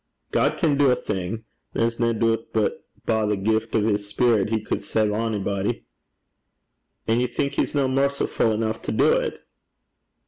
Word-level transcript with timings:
'God 0.31 0.57
can 0.57 0.77
do 0.79 0.89
a'thing. 0.89 1.43
There's 1.73 1.99
nae 1.99 2.11
doobt 2.11 2.47
but 2.53 2.85
by 3.05 3.23
the 3.27 3.37
gift 3.37 3.75
o' 3.75 3.81
his 3.81 4.11
speerit 4.11 4.49
he 4.49 4.59
cud 4.59 4.81
save 4.81 5.11
a'body.' 5.11 5.83
'An' 7.07 7.19
ye 7.19 7.27
think 7.27 7.53
he's 7.53 7.75
no 7.75 7.87
mercifu' 7.87 8.55
eneuch 8.55 8.81
to 8.81 8.91
do 8.91 9.19
't?' 9.29 9.37